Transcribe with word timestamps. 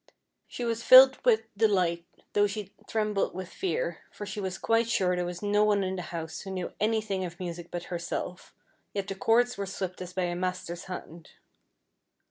She 0.47 0.65
was 0.65 0.81
filled 0.81 1.23
with 1.23 1.55
delight 1.55 2.07
though 2.33 2.47
she 2.47 2.73
trembled 2.87 3.35
with 3.35 3.49
fear, 3.49 3.99
for 4.11 4.25
she 4.25 4.39
was 4.41 4.57
quite 4.57 4.89
sure 4.89 5.15
there 5.15 5.25
was 5.27 5.43
no 5.43 5.63
one 5.63 5.83
in 5.83 5.95
the 5.95 6.01
house 6.01 6.39
who 6.39 6.49
knew 6.49 6.73
any 6.79 7.01
thing 7.01 7.23
of 7.23 7.39
music 7.39 7.69
but 7.69 7.83
herself, 7.93 8.55
yet 8.95 9.07
the 9.07 9.13
chords 9.13 9.59
were 9.59 9.67
swept 9.67 10.01
as 10.01 10.11
by 10.13 10.23
a 10.23 10.35
master's 10.35 10.85
hand. 10.85 11.29